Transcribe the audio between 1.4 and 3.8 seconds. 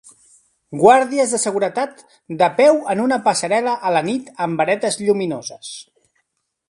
seguretat de peu en una passarel·la